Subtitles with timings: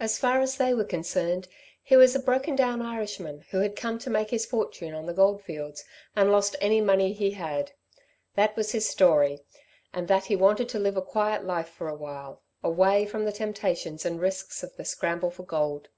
[0.00, 1.46] As far as they were concerned
[1.82, 5.12] he was a broken down Irishman who had come to make his fortune on the
[5.12, 5.84] goldfields
[6.16, 7.72] and lost any money he had.
[8.34, 9.40] That was his story;
[9.92, 14.06] and that he wanted to live a quiet life for awhile, away from the temptations
[14.06, 15.90] and risks of the scramble for gold.